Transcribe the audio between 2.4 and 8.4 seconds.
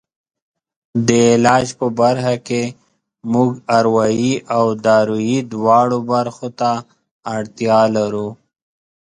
کې موږ اروایي او دارویي دواړو برخو ته اړتیا لرو.